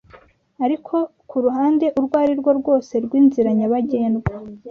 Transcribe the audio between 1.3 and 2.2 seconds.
ruhande urwo